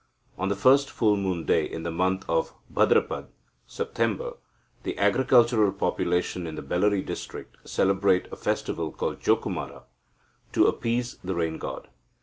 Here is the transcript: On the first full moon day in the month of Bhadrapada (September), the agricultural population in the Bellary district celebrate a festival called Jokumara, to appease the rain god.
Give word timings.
On 0.35 0.49
the 0.49 0.55
first 0.55 0.89
full 0.89 1.15
moon 1.15 1.45
day 1.45 1.63
in 1.63 1.83
the 1.83 1.91
month 1.91 2.25
of 2.27 2.55
Bhadrapada 2.71 3.27
(September), 3.67 4.33
the 4.81 4.97
agricultural 4.97 5.71
population 5.73 6.47
in 6.47 6.55
the 6.55 6.63
Bellary 6.63 7.03
district 7.05 7.57
celebrate 7.69 8.25
a 8.31 8.35
festival 8.35 8.91
called 8.91 9.19
Jokumara, 9.21 9.83
to 10.53 10.65
appease 10.65 11.19
the 11.23 11.35
rain 11.35 11.59
god. 11.59 11.87